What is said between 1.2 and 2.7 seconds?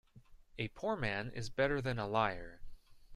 is better than a liar.